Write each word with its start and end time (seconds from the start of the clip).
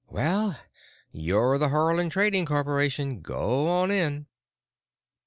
Well, 0.09 0.59
you're 1.11 1.59
the 1.59 1.67
Haarland 1.69 2.09
Trading 2.09 2.43
Corporation. 2.47 3.21
Go 3.21 3.67
on 3.69 3.91
in."..... 3.91 4.25